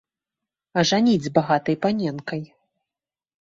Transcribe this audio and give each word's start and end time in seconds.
Ажаніць 0.81 1.25
з 1.25 1.33
багатай 1.35 1.77
паненкай. 1.85 2.41